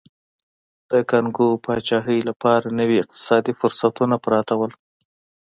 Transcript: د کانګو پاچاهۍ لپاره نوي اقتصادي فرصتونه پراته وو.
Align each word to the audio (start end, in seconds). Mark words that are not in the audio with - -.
د 0.89 0.91
کانګو 1.09 1.49
پاچاهۍ 1.65 2.19
لپاره 2.29 2.75
نوي 2.79 2.97
اقتصادي 2.99 3.53
فرصتونه 3.59 4.15
پراته 4.23 4.53
وو. 4.59 4.67